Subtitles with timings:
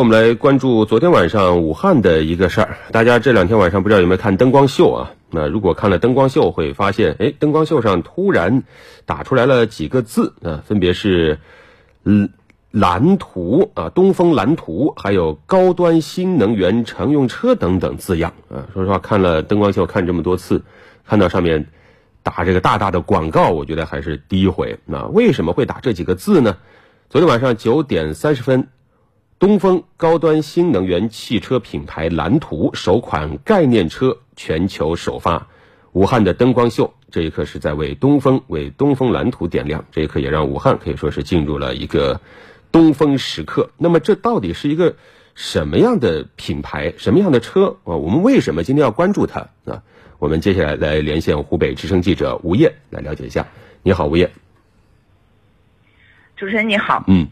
[0.00, 2.78] 我们来关注昨天晚上武汉的一个事儿。
[2.90, 5.12] 大家这两天晚上不知道有没有看灯光秀啊？
[5.28, 8.62] 那如果看了灯光秀，会发现，哎，灯光秀上突然
[9.04, 11.38] 打出来了几个字啊，分别是
[12.04, 12.30] “嗯
[12.70, 18.72] 蓝图”啊，“东风蓝图”，还有“高端新能源乘用车”等等字样啊。
[18.72, 20.62] 说实话，看了灯光秀看这么多次，
[21.06, 21.66] 看到上面
[22.22, 24.78] 打这个大大的广告，我觉得还是第一回。
[24.86, 26.56] 那为什么会打这几个字呢？
[27.10, 28.68] 昨天晚上九点三十分。
[29.40, 35.48] 东风高端新能源汽车品牌蓝图首款概念车全球首发，
[35.92, 42.20] 武汉的灯光秀这一刻是在为东风为东风蓝图点亮，这一刻也让武汉可以说是进入了一个
[42.70, 43.70] 东风时刻。
[43.78, 44.94] 那么这到底是一个
[45.34, 47.96] 什么样的品牌，什么样的车啊？
[47.96, 49.82] 我们为什么今天要关注它啊？
[50.18, 53.48] 我们接下来来连线湖北之声记者吴烨来了解一下。
[53.82, 54.30] 你好，吴烨。
[56.36, 57.04] 主持人你好。
[57.08, 57.26] 嗯。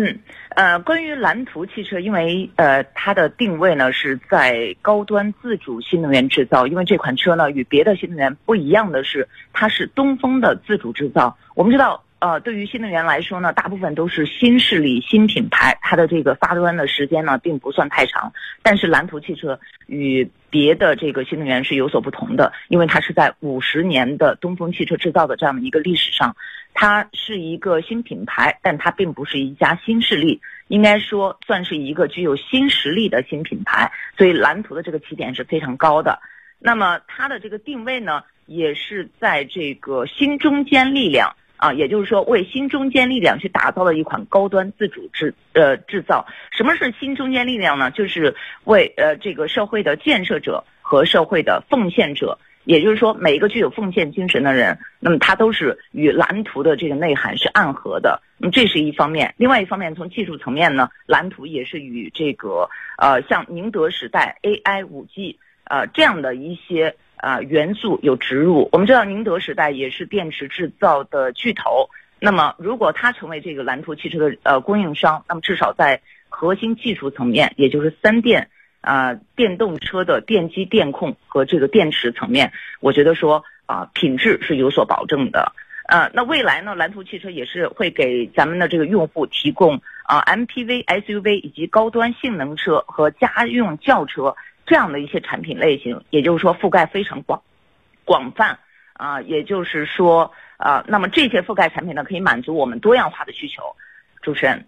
[0.00, 0.20] 嗯，
[0.50, 11.36] 呃，关于蓝图汽车，因为呃它的定位呢是在高端自主新能源制造，因为这款车呢与别的新能源不一样的是，它是东风的自主制造。
[11.56, 12.04] 我们知道。
[12.20, 18.32] 呃，对于新能源来说呢，大部分都是新势力、新品牌，它的这个发端的时间呢，并不算太长。
[18.60, 26.34] 但是蓝图汽车与别的这个新能源是有所不同的，因为它是在五十年的东风汽车制造的这样的一个历史上，
[26.74, 33.90] 它是一个新品牌，但它并不是一家新势力，应该说算是一个具有新实力的新品牌。
[34.16, 36.20] 所以蓝图的这个起点是非常高的。
[36.58, 41.34] 那么它的这个定位呢，也是在这个新中坚力量。
[41.60, 46.24] 啊，也就是说，为新中坚力量去打造了一款高端自主制呃制造。
[46.52, 47.90] 什么是新中坚力量呢？
[47.90, 52.38] 就是为呃这个社会的建设者和社会的奉献者。
[52.68, 58.20] 也就是说，每一个具有奉献精神的人，那么他都是与蓝图的这个内涵是暗合的。
[58.36, 66.94] 那么这是一方面，另外一方面，从技术层面呢，蓝图也是与这个呃像宁德时代 AI 五 G 呃这样的一些。
[67.20, 68.68] 呃，元素有植入。
[68.70, 71.90] 我们知道宁德时代也是电池制造的巨头。
[72.20, 78.48] 那么，如果它成为这个蓝图汽车的呃供应商，那么至少在核心技术层面，也就是三电
[78.80, 85.52] 啊，电动车的电机、电控和这个电池层面，我觉得说啊，品质是有所保证的。
[85.88, 94.36] 呃，那未来呢，蓝图汽车也是会给咱们的这个用户提供啊 MPV、SUV 以及高端性能车和家用轿车。
[94.66, 97.42] 这样的一些产品类型，也就是说覆盖非常广
[98.04, 98.58] 广泛
[98.92, 103.62] 啊，也就是说啊，那么这些覆盖产品呢，可以满足我们多样化的需求。
[104.20, 104.66] 主持人，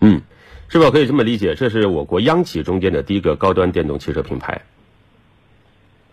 [0.00, 0.22] 嗯，
[0.72, 1.54] 是否可以这么理解？
[1.54, 4.58] 这是我国央企中间的第一个高端电动汽车品牌。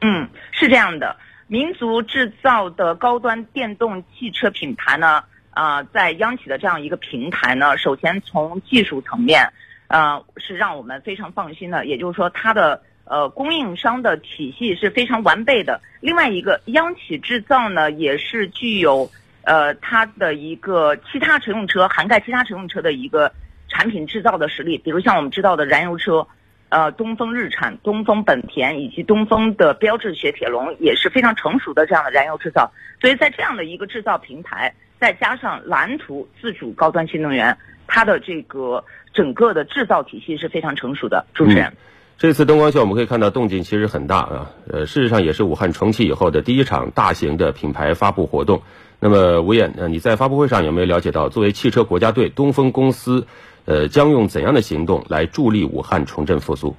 [0.00, 1.14] 嗯，是这样的，
[1.46, 9.52] 民族制造的高端电动汽车品牌呢，啊，在央企的这样一个平台呢，首先从技术层面，
[9.88, 12.80] 呃，是让我们非常放心的，也就是说它的。
[13.08, 15.80] 呃，供应商的体系是非常完备的。
[16.00, 19.08] 另外一个，央企制造呢，也是具有
[19.42, 23.32] 呃它的一个其他乘用车涵盖其他乘用车的一个
[23.68, 24.78] 产品制造的实力。
[24.78, 26.26] 比如像我们知道的燃油车，
[26.68, 32.70] 呃，东风日产、东风本田以及东风的标致雪铁龙也是非常成熟的这样的燃油制造。
[33.00, 37.56] 所以在这样的一个制造平台，再加上蓝图自主高端新能源，
[37.86, 41.24] 它的这个整个的制造体系是非常成熟的。
[41.34, 41.72] 主持人。
[42.18, 48.62] 这次灯光秀我们可以看到动静其实很大啊，呃，事实上也是武汉重启以后的第一场大型的品牌发布活动。
[48.98, 53.26] 那么吴燕，呃，你在发布会上有没有了解到，作为汽车国家队，东风公司，
[53.66, 56.74] 呃，将用怎样的行动来助力武汉重振复苏？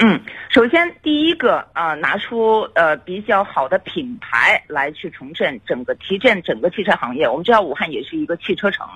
[0.00, 7.28] 嗯，首先第一个啊，拿出呃比较好的品牌来去重振整个提振整个汽车行业。
[7.28, 8.86] 我们知道武汉也是一个汽车城，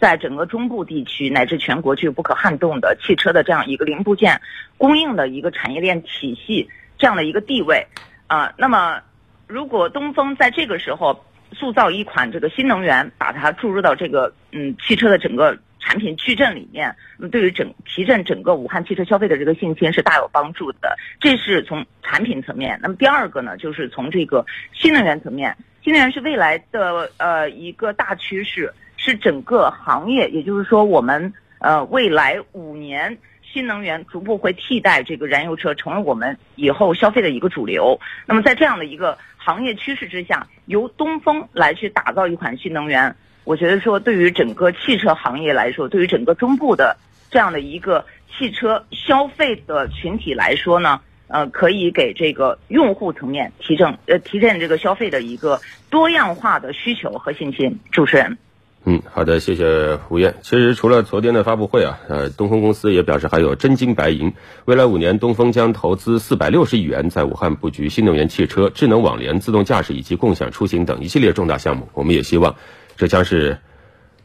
[0.00, 4.40] 在整个中部地区乃至全国具有不可撼动的汽车的这样一个零部件
[4.76, 7.86] 供应的一个产业链体系这样的一个地位
[8.26, 8.52] 啊。
[8.56, 9.00] 那么，
[9.46, 15.56] 如果东风在这个时候塑造一款这个新能源，把它注入到这个嗯汽车的整个。
[15.80, 16.94] 产品矩阵里面，
[17.30, 20.96] 对于整提振整个武汉汽车消费的这个信心是大有帮助的。
[21.20, 22.78] 这是从产品层面。
[22.82, 37.98] 那么第二个呢，就是从这个新能源层面，新能源是未来的呃一个大趋势，是整个行业，也就是说我们呃未来五年新能源逐步会替代这个燃油车，成为我们以后消费的一个主流。
[38.26, 43.16] 那么在这样的一个行业趋势之下，由东风来去打造一款新能源。
[43.44, 46.96] 我觉得说对于整个汽车行业来说对于整个中部的
[47.30, 48.04] 这样的一个
[48.36, 57.78] 汽车消费的群体来说呢呃可以给这个用户层面提振呃提振这个消费的一个多样化的需求和信心。
[57.90, 58.38] 主持人。
[58.84, 64.32] 嗯好的谢谢胡艳其实除了昨天的发布会啊呃东风公司也表示还有真金白银。
[64.64, 71.88] 未来五年东风将投资四百六十亿元在武汉布局新能源汽车智能网联自动驾驶以及共享出行等一系列重大项目。
[71.92, 72.56] 我们也希望
[72.98, 73.56] 这将是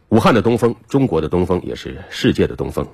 [0.10, 2.86] 武汉的东风中国的东风也是世界的东风。